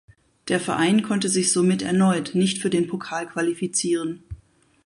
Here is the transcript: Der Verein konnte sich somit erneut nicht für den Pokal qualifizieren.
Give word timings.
Der 0.47 0.59
Verein 0.59 1.03
konnte 1.03 1.29
sich 1.29 1.51
somit 1.51 1.83
erneut 1.83 2.33
nicht 2.33 2.57
für 2.57 2.71
den 2.71 2.87
Pokal 2.87 3.27
qualifizieren. 3.27 4.23